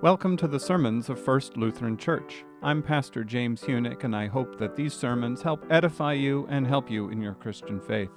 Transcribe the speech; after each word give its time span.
Welcome 0.00 0.36
to 0.36 0.46
the 0.46 0.60
sermons 0.60 1.08
of 1.08 1.18
First 1.18 1.56
Lutheran 1.56 1.96
Church. 1.96 2.44
I'm 2.62 2.84
Pastor 2.84 3.24
James 3.24 3.62
Huenink, 3.62 4.04
and 4.04 4.14
I 4.14 4.28
hope 4.28 4.56
that 4.60 4.76
these 4.76 4.94
sermons 4.94 5.42
help 5.42 5.66
edify 5.70 6.12
you 6.12 6.46
and 6.48 6.64
help 6.64 6.88
you 6.88 7.08
in 7.08 7.20
your 7.20 7.34
Christian 7.34 7.80
faith. 7.80 8.12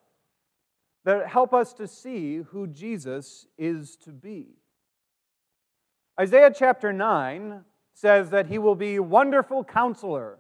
that 1.05 1.27
help 1.27 1.53
us 1.53 1.73
to 1.75 1.89
see 1.89 2.37
who 2.37 2.69
Jesus 2.69 3.49
is 3.59 3.97
to 4.05 4.11
be. 4.11 4.47
Isaiah 6.21 6.53
chapter 6.57 6.93
9 6.93 7.65
says 7.93 8.31
that 8.31 8.47
he 8.47 8.59
will 8.59 8.77
be 8.77 9.01
wonderful 9.01 9.65
counselor, 9.65 10.39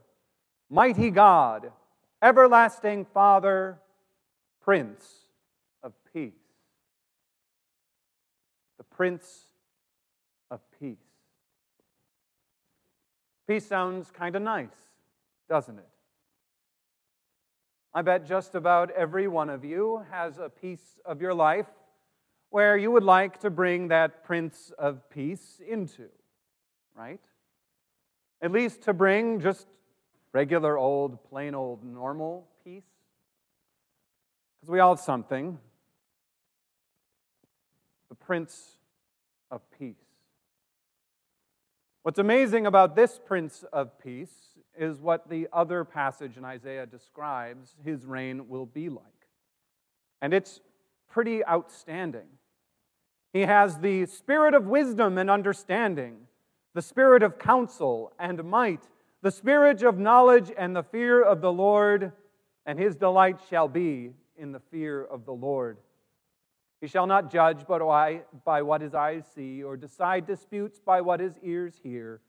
mighty 0.68 1.10
God, 1.10 1.72
everlasting 2.22 3.06
Father, 3.06 3.80
Prince 4.60 5.04
of 5.82 5.94
Peace. 6.12 6.32
The 8.78 8.84
Prince 8.84 9.46
of 10.48 10.60
Peace. 10.78 11.09
Peace 13.50 13.66
sounds 13.66 14.12
kind 14.12 14.36
of 14.36 14.42
nice, 14.42 14.68
doesn't 15.48 15.76
it? 15.76 15.88
I 17.92 18.00
bet 18.02 18.24
just 18.24 18.54
about 18.54 18.92
every 18.92 19.26
one 19.26 19.50
of 19.50 19.64
you 19.64 20.04
has 20.12 20.38
a 20.38 20.48
piece 20.48 21.00
of 21.04 21.20
your 21.20 21.34
life 21.34 21.66
where 22.50 22.76
you 22.76 22.92
would 22.92 23.02
like 23.02 23.40
to 23.40 23.50
bring 23.50 23.88
that 23.88 24.22
Prince 24.22 24.70
of 24.78 25.10
Peace 25.10 25.60
into, 25.68 26.04
right? 26.94 27.18
At 28.40 28.52
least 28.52 28.82
to 28.82 28.92
bring 28.92 29.40
just 29.40 29.66
regular 30.32 30.78
old, 30.78 31.20
plain 31.24 31.56
old, 31.56 31.82
normal 31.82 32.46
peace. 32.62 32.84
Because 34.60 34.70
we 34.70 34.78
all 34.78 34.94
have 34.94 35.04
something. 35.04 35.58
The 38.10 38.14
Prince 38.14 38.76
of 39.50 39.60
Peace. 39.76 40.09
What's 42.02 42.18
amazing 42.18 42.66
about 42.66 42.96
this 42.96 43.20
Prince 43.22 43.62
of 43.74 43.98
Peace 43.98 44.32
is 44.78 45.02
what 45.02 45.28
the 45.28 45.48
other 45.52 45.84
passage 45.84 46.38
in 46.38 46.46
Isaiah 46.46 46.86
describes 46.86 47.76
his 47.84 48.06
reign 48.06 48.48
will 48.48 48.64
be 48.64 48.88
like. 48.88 49.04
And 50.22 50.32
it's 50.32 50.62
pretty 51.10 51.44
outstanding. 51.44 52.26
He 53.34 53.42
has 53.42 53.80
the 53.80 54.06
spirit 54.06 54.54
of 54.54 54.64
wisdom 54.64 55.18
and 55.18 55.30
understanding, 55.30 56.20
the 56.72 56.80
spirit 56.80 57.22
of 57.22 57.38
counsel 57.38 58.14
and 58.18 58.42
might, 58.44 58.88
the 59.20 59.30
spirit 59.30 59.82
of 59.82 59.98
knowledge 59.98 60.50
and 60.56 60.74
the 60.74 60.82
fear 60.82 61.22
of 61.22 61.42
the 61.42 61.52
Lord, 61.52 62.12
and 62.64 62.78
his 62.78 62.96
delight 62.96 63.40
shall 63.50 63.68
be 63.68 64.12
in 64.38 64.52
the 64.52 64.62
fear 64.70 65.04
of 65.04 65.26
the 65.26 65.34
Lord. 65.34 65.76
He 66.80 66.86
shall 66.86 67.06
not 67.06 67.30
judge 67.30 67.66
but 67.68 67.80
by 68.44 68.62
what 68.62 68.80
his 68.80 68.94
eyes 68.94 69.24
see, 69.34 69.62
or 69.62 69.76
decide 69.76 70.26
disputes 70.26 70.80
by 70.80 71.02
what 71.02 71.20
his 71.20 71.34
ears 71.42 71.74
hear, 71.82 72.20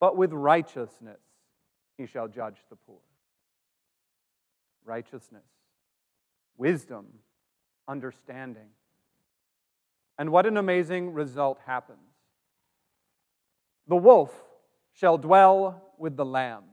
but 0.00 0.16
with 0.16 0.32
righteousness 0.32 1.20
he 1.98 2.06
shall 2.06 2.28
judge 2.28 2.56
the 2.70 2.76
poor. 2.76 3.00
Righteousness, 4.84 5.44
wisdom, 6.56 7.06
understanding. 7.86 8.68
And 10.18 10.30
what 10.30 10.46
an 10.46 10.56
amazing 10.56 11.12
result 11.12 11.58
happens. 11.66 11.98
The 13.86 13.96
wolf 13.96 14.32
shall 14.94 15.18
dwell 15.18 15.82
with 15.98 16.16
the 16.16 16.24
lamb. 16.24 16.64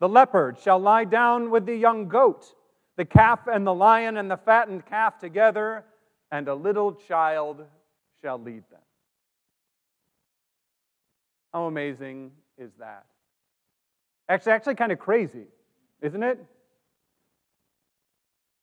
The 0.00 0.08
leopard 0.08 0.58
shall 0.58 0.78
lie 0.78 1.04
down 1.04 1.50
with 1.50 1.66
the 1.66 1.76
young 1.76 2.08
goat 2.08 2.54
the 2.96 3.04
calf 3.04 3.40
and 3.46 3.66
the 3.66 3.74
lion 3.74 4.16
and 4.16 4.30
the 4.30 4.36
fattened 4.36 4.86
calf 4.86 5.18
together, 5.18 5.84
and 6.30 6.48
a 6.48 6.54
little 6.54 6.92
child 6.92 7.64
shall 8.22 8.38
lead 8.38 8.64
them. 8.70 8.80
How 11.52 11.64
amazing 11.64 12.32
is 12.58 12.70
that? 12.78 13.04
Actually, 14.28 14.52
actually 14.52 14.74
kind 14.76 14.92
of 14.92 14.98
crazy, 14.98 15.46
isn't 16.00 16.22
it? 16.22 16.38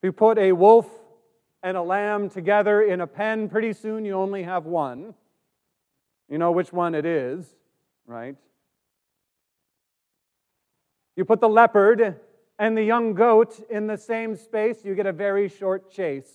If 0.01 0.03
you 0.03 0.12
put 0.12 0.38
a 0.38 0.51
wolf 0.51 0.88
and 1.61 1.75
a 1.75 1.81
lamb 1.81 2.29
together 2.29 2.81
in 2.81 3.01
a 3.01 3.07
pen, 3.07 3.50
pretty 3.50 3.73
soon 3.73 4.06
you 4.06 4.13
only 4.13 4.44
have 4.44 4.66
one. 4.66 5.13
You 6.29 6.38
know 6.38 6.51
which 6.51 6.72
one 6.72 6.96
it 6.96 7.06
is, 7.06 7.46
right? 8.07 8.35
You 11.16 11.25
put 11.25 11.41
the 11.41 11.50
leopard 11.50 12.19
and 12.59 12.78
the 12.78 12.84
young 12.84 13.14
goat 13.14 13.66
in 13.70 13.88
the 13.88 13.97
same 13.97 14.36
space, 14.36 14.84
you 14.84 14.94
get 14.94 15.06
a 15.06 15.14
very 15.14 15.47
short 15.47 15.90
chase, 15.90 16.30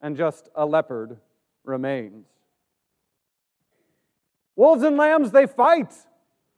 and 0.00 0.16
just 0.16 0.48
a 0.54 0.64
leopard 0.64 1.18
remains. 1.64 2.26
Wolves 4.54 4.84
and 4.84 4.96
lambs, 4.96 5.32
they 5.32 5.46
fight. 5.46 5.92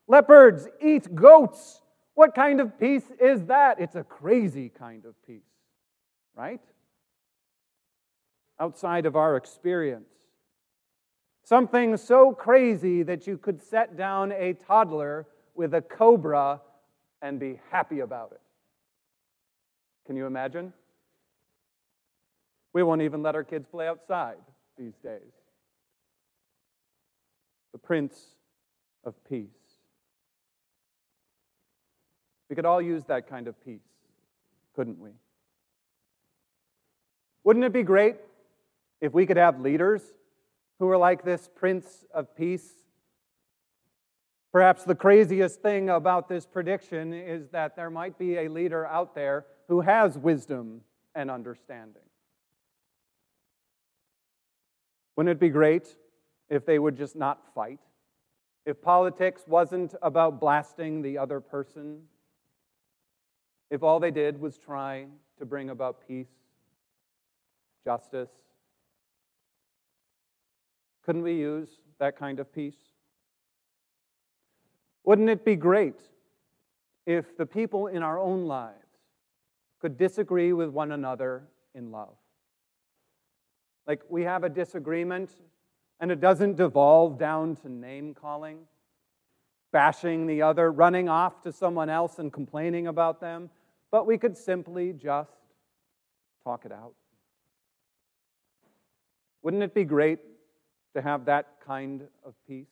Leopards 0.07 0.69
eat 0.83 1.15
goats. 1.15 1.81
What 2.15 2.35
kind 2.35 2.61
of 2.61 2.79
peace 2.79 3.11
is 3.19 3.47
that? 3.47 3.81
It's 3.81 3.97
a 3.97 4.05
crazy 4.05 4.69
kind 4.69 5.07
of 5.07 5.15
peace, 5.27 5.41
right? 6.37 6.61
Outside 8.61 9.07
of 9.07 9.17
our 9.17 9.37
experience. 9.37 10.05
Something 11.43 11.97
so 11.97 12.33
crazy 12.33 13.03
that 13.03 13.27
you 13.27 13.39
could 13.39 13.63
set 13.63 13.97
down 13.97 14.31
a 14.33 14.53
toddler 14.53 15.27
with 15.55 15.73
a 15.73 15.81
cobra 15.81 16.61
and 17.23 17.41
be 17.41 17.61
happy 17.71 18.01
about 18.01 18.33
it. 18.33 18.42
Can 20.07 20.17
you 20.17 20.27
imagine? 20.27 20.73
We 22.73 22.83
won't 22.83 23.03
even 23.03 23.23
let 23.23 23.35
our 23.35 23.45
kids 23.45 23.67
play 23.71 23.87
outside 23.87 24.39
these 24.79 24.95
days. 25.03 25.33
The 27.73 27.79
Prince 27.79 28.19
of 29.05 29.15
Peace. 29.29 29.49
We 32.49 32.57
could 32.57 32.67
all 32.67 32.83
use 32.83 33.05
that 33.05 33.29
kind 33.29 33.49
of 33.49 33.63
peace, 33.65 33.81
couldn't 34.75 34.99
we? 34.99 35.11
Wouldn't 37.45 37.65
it 37.65 37.73
be 37.73 37.83
great 37.83 38.17
if 39.01 39.13
we 39.13 39.27
could 39.27 39.37
have 39.37 39.61
leaders 39.61 40.03
who 40.79 40.89
are 40.91 40.99
like 40.99 41.25
this 41.25 41.49
Prince 41.55 42.05
of 42.15 42.37
Peace 42.37 42.83
Perhaps 44.53 44.85
the 44.85 44.95
craziest 44.95 45.63
thing 45.63 45.89
about 45.89 46.29
this 46.29 46.45
prediction 46.45 47.15
is 47.15 47.49
that 47.53 47.75
there 47.75 47.89
might 47.89 48.19
be 48.19 48.37
a 48.37 48.49
leader 48.49 48.87
out 48.87 49.15
there 49.15 49.47
who 49.69 49.81
has 49.81 50.19
wisdom 50.19 50.83
and 51.15 51.31
understanding. 51.31 52.03
Wouldn't 55.17 55.33
it 55.37 55.41
be 55.41 55.51
great 55.51 55.97
if 56.49 56.65
they 56.65 56.79
would 56.79 56.97
just 56.97 57.17
not 57.17 57.55
fight? 57.55 57.81
if 58.65 58.81
politics 58.81 59.43
wasn't 59.47 59.95
about 60.03 60.41
blasting 60.41 61.03
the 61.03 61.19
other 61.19 61.41
person, 61.41 62.03
if 63.71 63.83
all 63.83 63.99
they 63.99 64.11
did 64.11 64.41
was 64.41 64.59
try 64.59 65.07
to 65.39 65.45
bring 65.45 65.71
about 65.71 66.07
peace, 66.07 66.31
justice, 67.85 68.31
couldn't 71.05 71.23
we 71.23 71.35
use 71.35 71.69
that 71.99 72.17
kind 72.17 72.39
of 72.39 72.53
peace? 72.55 72.77
Wouldn't 75.05 75.29
it 75.29 75.45
be 75.45 75.57
great 75.57 76.01
if 77.07 77.37
the 77.37 77.47
people 77.47 77.89
in 77.89 78.05
our 78.05 78.21
own 78.21 78.47
lives 78.47 78.77
could 79.83 79.99
disagree 79.99 80.53
with 80.53 80.71
one 80.71 80.93
another 80.93 81.43
in 81.75 81.91
love? 81.91 82.15
Like 83.85 84.01
we 84.09 84.23
have 84.23 84.45
a 84.45 84.49
disagreement 84.49 85.33
and 85.99 86.13
it 86.13 86.21
doesn't 86.21 86.57
devolve 86.57 87.19
down 87.19 87.57
to 87.57 87.69
name 87.69 88.15
calling, 88.15 88.61
bashing 89.73 90.29
the 90.29 90.41
other, 90.41 90.71
running 90.71 91.09
off 91.09 91.43
to 91.43 91.51
someone 91.51 91.91
else 91.91 92.21
and 92.21 92.33
complaining 92.33 92.87
about 92.87 93.21
them, 93.21 93.51
but 93.91 94.07
we 94.07 94.17
could 94.17 94.37
simply 94.37 94.93
just 94.93 95.33
talk 96.45 96.65
it 96.65 96.71
out. 96.71 96.95
Wouldn't 99.43 99.65
it 99.65 99.75
be 99.75 99.83
great 99.83 100.21
to 100.95 101.03
have 101.03 101.25
that 101.25 101.57
kind 101.67 102.03
of 102.25 102.35
peace? 102.47 102.69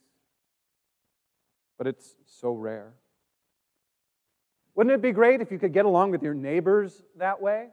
But 1.77 1.89
it's 1.89 2.15
so 2.25 2.53
rare. 2.53 2.93
Wouldn't 4.81 4.95
it 4.95 5.03
be 5.03 5.13
great 5.13 5.43
if 5.43 5.53
you 5.53 5.59
could 5.59 5.75
get 5.75 5.85
along 5.85 6.11
with 6.11 6.23
your 6.23 6.33
neighbors 6.33 7.03
that 7.19 7.43
way? 7.43 7.69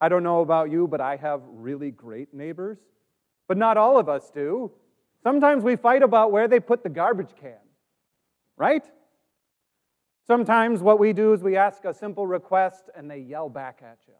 I 0.00 0.08
don't 0.08 0.22
know 0.22 0.40
about 0.40 0.70
you, 0.70 0.88
but 0.88 1.02
I 1.02 1.16
have 1.16 1.42
really 1.46 1.90
great 1.90 2.32
neighbors. 2.32 2.78
But 3.48 3.58
not 3.58 3.76
all 3.76 3.98
of 3.98 4.08
us 4.08 4.30
do. 4.30 4.72
Sometimes 5.22 5.62
we 5.62 5.76
fight 5.76 6.02
about 6.02 6.32
where 6.32 6.48
they 6.48 6.58
put 6.58 6.84
the 6.84 6.88
garbage 6.88 7.34
can, 7.38 7.58
right? 8.56 8.82
Sometimes 10.26 10.80
what 10.80 10.98
we 10.98 11.12
do 11.12 11.34
is 11.34 11.42
we 11.42 11.54
ask 11.54 11.84
a 11.84 11.92
simple 11.92 12.26
request 12.26 12.88
and 12.96 13.10
they 13.10 13.18
yell 13.18 13.50
back 13.50 13.82
at 13.82 13.98
you. 14.08 14.14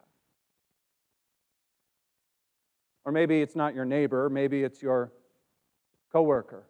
Or 3.06 3.12
maybe 3.12 3.40
it's 3.40 3.56
not 3.56 3.74
your 3.74 3.86
neighbor, 3.86 4.28
maybe 4.28 4.64
it's 4.64 4.82
your 4.82 5.14
coworker, 6.12 6.66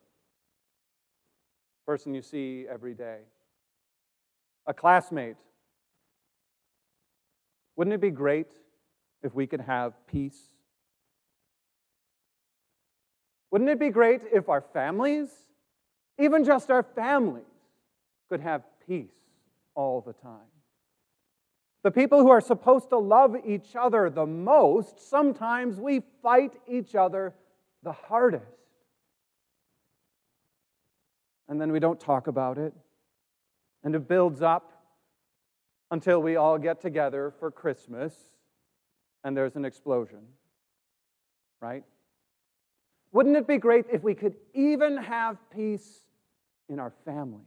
person 1.85 2.15
you 2.15 2.23
see 2.23 2.67
every 2.71 2.95
day, 2.95 3.23
a 4.67 4.75
classmate. 4.75 5.37
Wouldn't 7.77 7.95
it 7.95 8.01
be 8.01 8.11
great 8.11 8.53
if 9.23 9.35
we 9.35 9.47
could 9.47 9.61
have 9.61 9.95
peace? 10.07 10.39
Wouldn't 13.51 13.71
it 13.71 13.79
be 13.79 13.91
great 13.91 14.23
if 14.33 14.49
our 14.49 14.61
families, 14.61 15.29
even 16.19 16.45
just 16.45 16.71
our 16.71 16.83
families, 16.83 17.45
could 18.29 18.41
have 18.41 18.63
peace 18.87 19.15
all 19.75 20.01
the 20.01 20.13
time? 20.13 20.51
The 21.85 21.91
people 21.91 22.21
who 22.21 22.31
are 22.31 22.41
supposed 22.41 22.89
to 22.89 22.99
love 22.99 23.37
each 23.47 23.77
other 23.77 24.09
the 24.09 24.27
most, 24.27 25.09
sometimes 25.11 25.79
we 25.79 26.03
fight 26.23 26.53
each 26.67 26.95
other 26.95 27.35
the 27.83 27.93
hardest. 27.93 28.45
And 31.47 31.61
then 31.61 31.71
we 31.71 31.79
don't 31.79 32.01
talk 32.01 32.27
about 32.27 32.57
it. 32.57 32.73
And 33.85 33.95
it 33.95 34.09
builds 34.09 34.43
up 34.43 34.73
until 35.91 36.21
we 36.21 36.37
all 36.37 36.59
get 36.59 36.81
together 36.81 37.33
for 37.39 37.51
Christmas 37.51 38.15
and 39.23 39.37
there's 39.37 39.57
an 39.57 39.65
explosion. 39.65 40.21
Right? 41.61 41.85
Wouldn't 43.13 43.37
it 43.37 43.47
be 43.47 43.59
great 43.59 43.87
if 43.93 44.03
we 44.03 44.15
could 44.15 44.35
even 44.53 44.97
have 44.97 45.39
peace 45.55 46.01
in 46.69 46.79
our 46.79 46.93
families? 47.05 47.47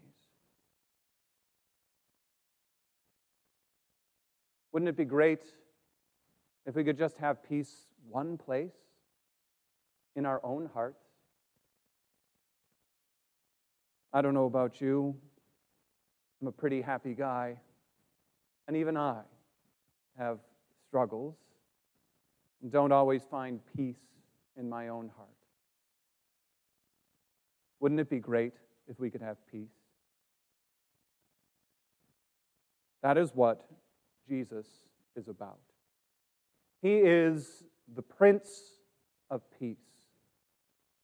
Wouldn't 4.71 4.89
it 4.89 4.97
be 4.97 5.05
great 5.05 5.41
if 6.65 6.75
we 6.75 6.83
could 6.83 6.97
just 6.97 7.17
have 7.17 7.43
peace 7.43 7.87
one 8.09 8.37
place 8.37 8.75
in 10.15 10.25
our 10.25 10.39
own 10.43 10.69
hearts? 10.73 11.03
I 14.13 14.21
don't 14.21 14.33
know 14.33 14.45
about 14.45 14.79
you. 14.79 15.15
I'm 16.41 16.47
a 16.47 16.51
pretty 16.51 16.81
happy 16.81 17.13
guy. 17.13 17.59
And 18.67 18.75
even 18.77 18.97
I 18.97 19.21
have 20.17 20.39
struggles 20.87 21.35
and 22.61 22.71
don't 22.71 22.91
always 22.91 23.23
find 23.29 23.59
peace 23.75 23.95
in 24.57 24.69
my 24.69 24.89
own 24.89 25.09
heart. 25.15 25.29
Wouldn't 27.79 28.01
it 28.01 28.09
be 28.09 28.19
great 28.19 28.53
if 28.87 28.99
we 28.99 29.09
could 29.09 29.21
have 29.21 29.37
peace? 29.51 29.69
That 33.03 33.17
is 33.17 33.31
what 33.33 33.65
Jesus 34.27 34.65
is 35.15 35.27
about. 35.27 35.59
He 36.81 36.95
is 36.95 37.63
the 37.95 38.01
Prince 38.01 38.49
of 39.29 39.41
Peace 39.59 39.77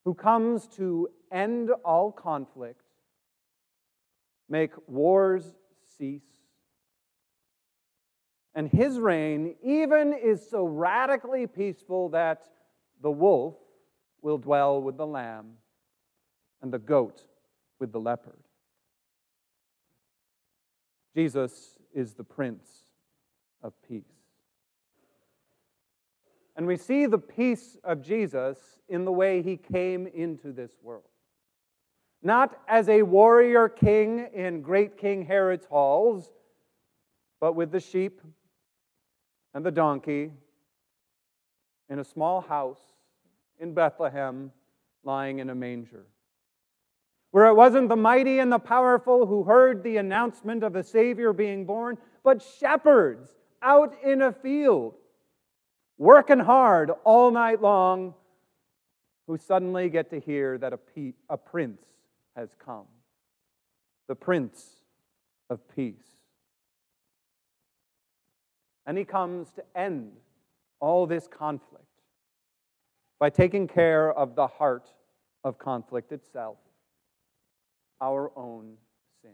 who 0.05 0.13
comes 0.13 0.67
to 0.67 1.07
end 1.31 1.69
all 1.85 2.11
conflict, 2.11 2.82
make 4.53 4.73
wars 4.87 5.55
cease. 5.97 6.21
And 8.53 8.69
his 8.69 8.99
reign 8.99 9.55
even 9.63 10.13
is 10.13 10.47
so 10.47 10.63
radically 10.63 11.47
peaceful 11.47 12.09
that 12.09 12.43
the 13.01 13.09
wolf 13.09 13.55
will 14.21 14.37
dwell 14.37 14.79
with 14.79 14.95
the 14.95 15.07
lamb 15.07 15.53
and 16.61 16.71
the 16.71 16.77
goat 16.77 17.23
with 17.79 17.91
the 17.91 17.99
leopard. 17.99 18.37
Jesus 21.15 21.79
is 21.91 22.13
the 22.13 22.23
Prince 22.23 22.67
of 23.63 23.73
peace. 23.89 24.03
And 26.55 26.67
we 26.67 26.77
see 26.77 27.07
the 27.07 27.17
peace 27.17 27.75
of 27.83 28.03
Jesus 28.03 28.59
in 28.87 29.03
the 29.03 29.11
way 29.11 29.41
he 29.41 29.57
came 29.57 30.05
into 30.05 30.51
this 30.51 30.73
world. 30.83 31.12
Not 32.23 32.57
as 32.69 32.87
a 32.87 33.03
warrior 33.03 33.67
king 33.67 34.27
in 34.33 34.61
great 34.61 34.97
King 34.97 35.25
Herod's 35.25 35.65
halls, 35.65 36.31
but 37.41 37.53
with 37.53 37.69
the 37.71 37.81
sheep 37.81 38.21
and 39.53 39.65
the 39.65 39.71
donkey 39.71 40.31
in 41.89 41.99
a 41.99 42.03
small 42.03 42.39
house 42.39 42.79
in 43.59 43.73
Bethlehem, 43.73 44.51
lying 45.03 45.39
in 45.39 45.49
a 45.49 45.55
manger. 45.55 46.05
Where 47.31 47.47
it 47.47 47.55
wasn't 47.55 47.89
the 47.89 47.97
mighty 47.97 48.39
and 48.39 48.51
the 48.51 48.59
powerful 48.59 49.25
who 49.25 49.43
heard 49.43 49.83
the 49.83 49.97
announcement 49.97 50.63
of 50.63 50.77
a 50.77 50.83
Savior 50.83 51.33
being 51.33 51.65
born, 51.65 51.97
but 52.23 52.41
shepherds 52.41 53.31
out 53.61 53.93
in 54.01 54.21
a 54.21 54.31
field, 54.31 54.95
working 55.97 56.39
hard 56.39 56.91
all 57.03 57.31
night 57.31 57.61
long, 57.61 58.13
who 59.27 59.37
suddenly 59.37 59.89
get 59.89 60.09
to 60.11 60.19
hear 60.21 60.57
that 60.57 60.71
a, 60.71 60.77
pe- 60.77 61.13
a 61.29 61.37
prince 61.37 61.81
has 62.35 62.55
come 62.63 62.85
the 64.07 64.15
Prince 64.15 64.83
of 65.49 65.59
Peace. 65.75 65.95
And 68.85 68.97
he 68.97 69.05
comes 69.05 69.51
to 69.51 69.63
end 69.75 70.11
all 70.79 71.07
this 71.07 71.27
conflict 71.27 71.85
by 73.19 73.29
taking 73.29 73.67
care 73.67 74.11
of 74.11 74.35
the 74.35 74.47
heart 74.47 74.89
of 75.43 75.57
conflict 75.57 76.11
itself, 76.11 76.57
our 78.01 78.31
own 78.35 78.73
sin. 79.21 79.31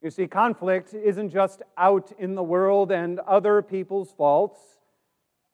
you 0.00 0.10
see, 0.10 0.26
conflict 0.28 0.94
isn't 0.94 1.30
just 1.30 1.62
out 1.76 2.12
in 2.18 2.36
the 2.36 2.42
world 2.42 2.92
and 2.92 3.18
other 3.20 3.62
people's 3.62 4.12
faults, 4.12 4.60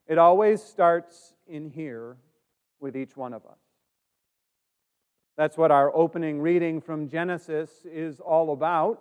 it 0.07 0.19
always 0.19 0.63
starts 0.63 1.33
in 1.47 1.71
here 1.71 2.17
with 2.81 2.97
each 2.97 3.17
one 3.17 3.33
of 3.33 3.45
us. 3.47 3.68
That's 5.39 5.57
what 5.57 5.71
our 5.71 5.95
opening 5.95 6.41
reading 6.41 6.81
from 6.81 7.09
Genesis 7.09 7.71
is 7.85 8.19
all 8.19 8.53
about. 8.53 9.01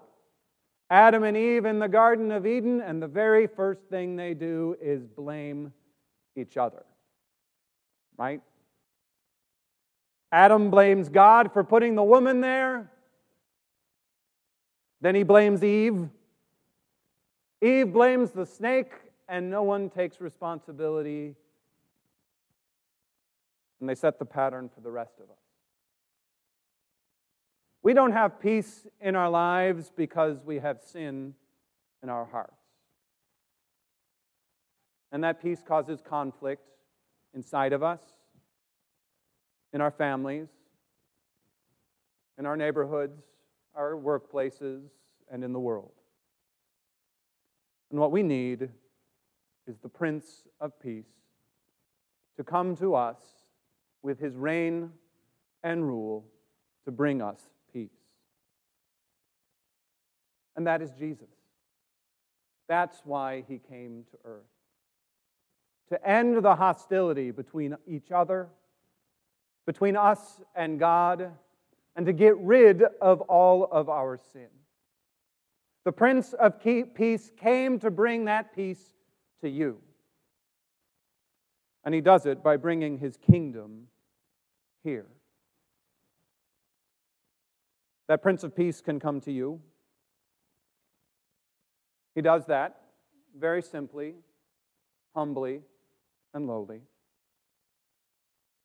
Adam 0.87 1.23
and 1.23 1.35
Eve 1.35 1.65
in 1.65 1.79
the 1.79 1.87
Garden 1.87 2.31
of 2.31 2.45
Eden, 2.45 2.79
and 2.79 3.01
the 3.01 3.07
very 3.07 3.47
first 3.47 3.81
thing 3.89 4.15
they 4.15 4.35
do 4.35 4.75
is 4.79 5.07
blame 5.07 5.73
each 6.35 6.55
other. 6.55 6.85
Right? 8.17 8.41
Adam 10.31 10.69
blames 10.69 11.09
God 11.09 11.51
for 11.51 11.63
putting 11.63 11.95
the 11.95 12.03
woman 12.03 12.39
there. 12.41 12.91
Then 15.01 15.15
he 15.15 15.23
blames 15.23 15.63
Eve. 15.63 16.07
Eve 17.63 17.91
blames 17.91 18.29
the 18.29 18.45
snake, 18.45 18.91
and 19.27 19.49
no 19.49 19.63
one 19.63 19.89
takes 19.89 20.21
responsibility. 20.21 21.33
And 23.79 23.89
they 23.89 23.95
set 23.95 24.19
the 24.19 24.25
pattern 24.25 24.69
for 24.69 24.81
the 24.81 24.91
rest 24.91 25.15
of 25.17 25.31
us. 25.31 25.46
We 27.83 27.93
don't 27.93 28.11
have 28.11 28.39
peace 28.39 28.85
in 28.99 29.15
our 29.15 29.29
lives 29.29 29.91
because 29.95 30.37
we 30.43 30.59
have 30.59 30.81
sin 30.81 31.33
in 32.03 32.09
our 32.09 32.25
hearts. 32.25 32.53
And 35.11 35.23
that 35.23 35.41
peace 35.41 35.63
causes 35.65 36.01
conflict 36.01 36.67
inside 37.33 37.71
of 37.71 37.83
us, 37.83 38.01
in 39.73 39.79
our 39.79 39.91
families, 39.91 40.49
in 42.37 42.45
our 42.45 42.57
neighborhoods, 42.57 43.21
our 43.75 43.93
workplaces, 43.93 44.81
and 45.31 45.43
in 45.43 45.53
the 45.53 45.59
world. 45.59 45.91
And 47.91 47.99
what 47.99 48.11
we 48.11 48.23
need 48.23 48.69
is 49.65 49.77
the 49.77 49.89
Prince 49.89 50.43
of 50.59 50.79
Peace 50.79 51.05
to 52.37 52.43
come 52.43 52.75
to 52.77 52.95
us 52.95 53.17
with 54.01 54.19
his 54.19 54.35
reign 54.35 54.91
and 55.63 55.85
rule 55.85 56.25
to 56.85 56.91
bring 56.91 57.21
us 57.21 57.41
peace. 57.73 57.89
And 60.57 60.67
that 60.67 60.81
is 60.81 60.91
Jesus. 60.99 61.29
That's 62.67 62.99
why 63.05 63.45
he 63.47 63.59
came 63.59 64.03
to 64.11 64.17
earth. 64.25 64.43
To 65.89 66.05
end 66.05 66.43
the 66.43 66.55
hostility 66.55 67.31
between 67.31 67.77
each 67.87 68.11
other, 68.11 68.49
between 69.65 69.95
us 69.95 70.41
and 70.55 70.79
God, 70.79 71.31
and 71.95 72.05
to 72.05 72.11
get 72.11 72.37
rid 72.39 72.83
of 73.01 73.21
all 73.21 73.69
of 73.71 73.87
our 73.87 74.19
sin. 74.33 74.49
The 75.85 75.91
Prince 75.93 76.33
of 76.33 76.61
Peace 76.61 77.31
came 77.39 77.79
to 77.79 77.89
bring 77.89 78.25
that 78.25 78.53
peace 78.53 78.83
to 79.41 79.49
you. 79.49 79.77
And 81.85 81.95
he 81.95 82.01
does 82.01 82.25
it 82.25 82.43
by 82.43 82.57
bringing 82.57 82.97
his 82.97 83.15
kingdom 83.15 83.87
here. 84.83 85.05
That 88.09 88.21
Prince 88.21 88.43
of 88.43 88.53
Peace 88.53 88.81
can 88.81 88.99
come 88.99 89.21
to 89.21 89.31
you. 89.31 89.61
He 92.17 92.23
does 92.23 92.47
that 92.47 92.81
very 93.37 93.61
simply, 93.61 94.15
humbly, 95.13 95.61
and 96.33 96.47
lowly. 96.47 96.81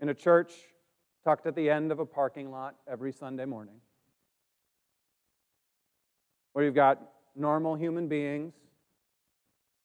In 0.01 0.09
a 0.09 0.15
church 0.15 0.55
tucked 1.23 1.47
at 1.47 1.55
the 1.55 1.69
end 1.69 1.93
of 1.93 1.99
a 1.99 2.07
parking 2.07 2.51
lot 2.51 2.77
every 2.91 3.13
Sunday 3.13 3.45
morning, 3.45 3.75
where 6.55 6.65
you've 6.65 6.75
got 6.75 6.99
normal 7.37 7.75
human 7.75 8.09
beings, 8.09 8.55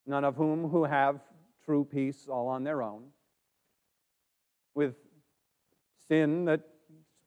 none 0.06 0.24
of 0.24 0.38
whom 0.38 0.70
who 0.70 0.86
have 0.86 1.20
true 1.66 1.84
peace 1.84 2.26
all 2.30 2.48
on 2.48 2.64
their 2.64 2.82
own, 2.82 3.08
with 4.76 4.96
sin 6.08 6.46
that 6.46 6.62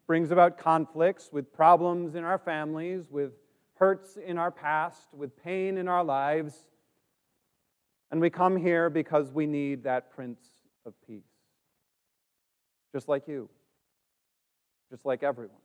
brings 0.06 0.30
about 0.30 0.56
conflicts, 0.56 1.28
with 1.30 1.52
problems 1.52 2.14
in 2.14 2.24
our 2.24 2.38
families, 2.38 3.10
with 3.10 3.32
hurts 3.80 4.16
in 4.16 4.38
our 4.38 4.50
past, 4.50 5.08
with 5.12 5.42
pain 5.42 5.78
in 5.78 5.88
our 5.88 6.04
lives. 6.04 6.54
And 8.10 8.20
we 8.20 8.28
come 8.28 8.56
here 8.56 8.90
because 8.90 9.32
we 9.32 9.46
need 9.46 9.84
that 9.84 10.10
Prince 10.10 10.40
of 10.84 10.92
Peace. 11.06 11.24
Just 12.92 13.08
like 13.08 13.26
you, 13.26 13.48
just 14.90 15.06
like 15.06 15.22
everyone. 15.22 15.56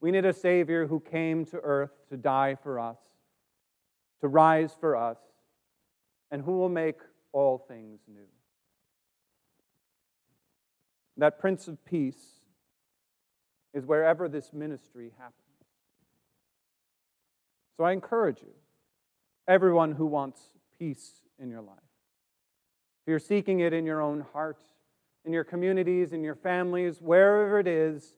We 0.00 0.10
need 0.10 0.24
a 0.24 0.32
Savior 0.32 0.86
who 0.86 0.98
came 0.98 1.44
to 1.46 1.58
earth 1.58 1.92
to 2.08 2.16
die 2.16 2.56
for 2.62 2.80
us, 2.80 2.98
to 4.20 4.28
rise 4.28 4.72
for 4.80 4.96
us, 4.96 5.18
and 6.30 6.42
who 6.42 6.52
will 6.52 6.68
make 6.68 7.00
all 7.32 7.58
things 7.68 8.00
new. 8.08 8.26
That 11.18 11.38
Prince 11.38 11.68
of 11.68 11.84
Peace 11.84 12.40
is 13.74 13.84
wherever 13.84 14.28
this 14.28 14.52
ministry 14.52 15.12
happens. 15.18 15.41
So 17.76 17.84
I 17.84 17.92
encourage 17.92 18.40
you, 18.42 18.52
everyone 19.48 19.92
who 19.92 20.06
wants 20.06 20.40
peace 20.78 21.22
in 21.38 21.50
your 21.50 21.62
life, 21.62 21.78
if 21.78 23.10
you're 23.10 23.18
seeking 23.18 23.60
it 23.60 23.72
in 23.72 23.84
your 23.86 24.00
own 24.00 24.24
heart, 24.32 24.58
in 25.24 25.32
your 25.32 25.44
communities, 25.44 26.12
in 26.12 26.22
your 26.22 26.34
families, 26.34 27.00
wherever 27.00 27.58
it 27.58 27.66
is, 27.66 28.14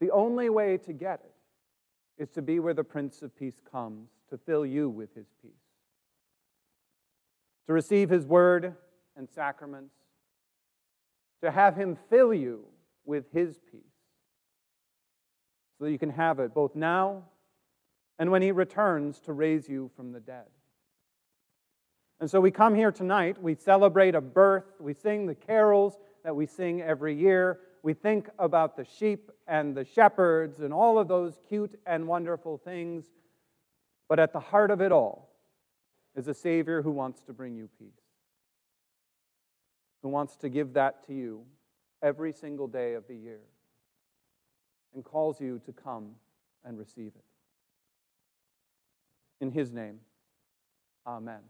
the 0.00 0.10
only 0.10 0.48
way 0.48 0.76
to 0.78 0.92
get 0.92 1.20
it 1.24 2.22
is 2.22 2.30
to 2.30 2.42
be 2.42 2.60
where 2.60 2.74
the 2.74 2.84
Prince 2.84 3.22
of 3.22 3.36
Peace 3.36 3.60
comes 3.70 4.10
to 4.30 4.38
fill 4.38 4.66
you 4.66 4.88
with 4.88 5.14
his 5.14 5.26
peace. 5.40 5.52
To 7.66 7.72
receive 7.72 8.10
his 8.10 8.26
word 8.26 8.74
and 9.16 9.28
sacraments, 9.28 9.94
to 11.42 11.50
have 11.50 11.76
him 11.76 11.96
fill 12.10 12.34
you 12.34 12.64
with 13.04 13.24
his 13.32 13.58
peace, 13.70 13.80
so 15.78 15.84
that 15.84 15.90
you 15.90 15.98
can 15.98 16.10
have 16.10 16.38
it 16.38 16.54
both 16.54 16.76
now 16.76 17.24
and 18.22 18.30
when 18.30 18.40
he 18.40 18.52
returns 18.52 19.18
to 19.18 19.32
raise 19.32 19.68
you 19.68 19.90
from 19.96 20.12
the 20.12 20.20
dead. 20.20 20.46
And 22.20 22.30
so 22.30 22.40
we 22.40 22.52
come 22.52 22.72
here 22.72 22.92
tonight, 22.92 23.42
we 23.42 23.56
celebrate 23.56 24.14
a 24.14 24.20
birth, 24.20 24.62
we 24.78 24.94
sing 24.94 25.26
the 25.26 25.34
carols 25.34 25.98
that 26.22 26.36
we 26.36 26.46
sing 26.46 26.82
every 26.82 27.16
year, 27.16 27.58
we 27.82 27.94
think 27.94 28.28
about 28.38 28.76
the 28.76 28.84
sheep 28.84 29.32
and 29.48 29.76
the 29.76 29.84
shepherds 29.84 30.60
and 30.60 30.72
all 30.72 31.00
of 31.00 31.08
those 31.08 31.36
cute 31.48 31.76
and 31.84 32.06
wonderful 32.06 32.58
things. 32.58 33.06
But 34.08 34.20
at 34.20 34.32
the 34.32 34.38
heart 34.38 34.70
of 34.70 34.80
it 34.80 34.92
all 34.92 35.28
is 36.14 36.28
a 36.28 36.34
Savior 36.34 36.80
who 36.80 36.92
wants 36.92 37.22
to 37.22 37.32
bring 37.32 37.56
you 37.56 37.68
peace, 37.76 38.04
who 40.00 40.10
wants 40.10 40.36
to 40.36 40.48
give 40.48 40.74
that 40.74 41.04
to 41.08 41.12
you 41.12 41.42
every 42.00 42.32
single 42.32 42.68
day 42.68 42.94
of 42.94 43.08
the 43.08 43.16
year 43.16 43.40
and 44.94 45.02
calls 45.02 45.40
you 45.40 45.60
to 45.66 45.72
come 45.72 46.12
and 46.64 46.78
receive 46.78 47.10
it. 47.16 47.24
In 49.42 49.50
his 49.50 49.72
name, 49.72 49.98
amen. 51.04 51.40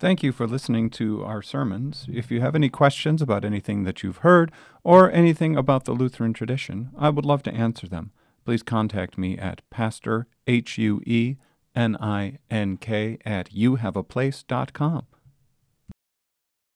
Thank 0.00 0.24
you 0.24 0.32
for 0.32 0.48
listening 0.48 0.90
to 0.90 1.22
our 1.22 1.40
sermons. 1.40 2.08
If 2.12 2.28
you 2.28 2.40
have 2.40 2.56
any 2.56 2.68
questions 2.68 3.22
about 3.22 3.44
anything 3.44 3.84
that 3.84 4.02
you've 4.02 4.16
heard 4.18 4.50
or 4.82 5.08
anything 5.12 5.56
about 5.56 5.84
the 5.84 5.92
Lutheran 5.92 6.32
tradition, 6.32 6.90
I 6.98 7.10
would 7.10 7.24
love 7.24 7.44
to 7.44 7.54
answer 7.54 7.86
them. 7.88 8.10
Please 8.44 8.64
contact 8.64 9.16
me 9.16 9.38
at 9.38 9.62
pastor, 9.70 10.26
H-U-E, 10.48 11.36
N-I-N-K, 11.76 13.18
at 13.24 13.50
youhaveaplace.com. 13.50 15.06